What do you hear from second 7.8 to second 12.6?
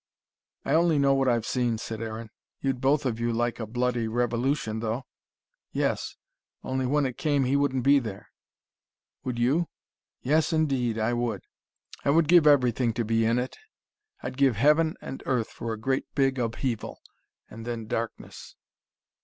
be there." "Would you?" "Yes, indeed I would. I would give